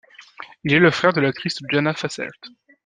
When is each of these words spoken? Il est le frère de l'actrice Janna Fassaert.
Il 0.63 0.73
est 0.73 0.79
le 0.79 0.89
frère 0.89 1.13
de 1.13 1.21
l'actrice 1.21 1.59
Janna 1.69 1.93
Fassaert. 1.93 2.31